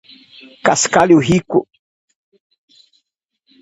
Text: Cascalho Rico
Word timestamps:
Cascalho 0.63 1.19
Rico 1.19 1.59